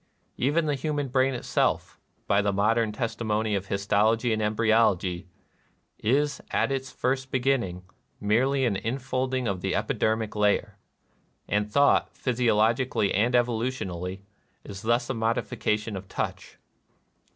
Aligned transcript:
Even 0.37 0.65
the 0.65 0.73
human 0.73 1.09
brain 1.09 1.35
itself, 1.35 1.99
by 2.25 2.41
the 2.41 2.51
modern 2.51 2.91
testimony 2.91 3.53
of 3.53 3.67
his 3.67 3.85
tology 3.85 4.33
and 4.33 4.41
embryology, 4.41 5.27
"is, 5.99 6.41
at 6.49 6.71
its 6.71 6.91
first 6.91 7.29
be 7.29 7.39
ginning, 7.39 7.83
merely 8.19 8.65
an 8.65 8.75
infolding 8.77 9.47
of 9.47 9.61
the 9.61 9.75
epidermic 9.75 10.35
layer;" 10.35 10.79
and 11.47 11.71
thought, 11.71 12.17
physiologically 12.17 13.13
and 13.13 13.35
evo 13.35 13.59
lutionally, 13.61 14.21
is 14.63 14.81
thus 14.81 15.07
a 15.07 15.13
modification 15.13 15.95
of 15.95 16.07
touch. 16.07 16.57